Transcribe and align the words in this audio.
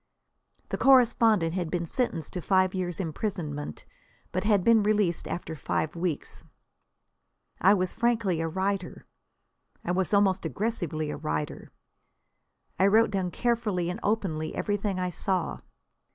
The 0.69 0.79
correspondent 0.79 1.53
had 1.53 1.69
been 1.69 1.85
sentenced 1.85 2.33
to 2.33 2.41
five 2.41 2.73
years' 2.73 2.99
imprisonment, 2.99 3.85
but 4.31 4.43
had 4.43 4.63
been 4.63 4.81
released 4.81 5.27
after 5.27 5.55
five 5.55 5.95
weeks. 5.95 6.43
I 7.61 7.75
was 7.75 7.93
frankly 7.93 8.41
a 8.41 8.47
writer. 8.47 9.05
I 9.85 9.91
was 9.91 10.11
almost 10.11 10.43
aggressively 10.43 11.11
a 11.11 11.17
writer. 11.17 11.71
I 12.79 12.87
wrote 12.87 13.11
down 13.11 13.29
carefully 13.29 13.91
and 13.91 13.99
openly 14.01 14.55
everything 14.55 14.99
I 14.99 15.11
saw. 15.11 15.59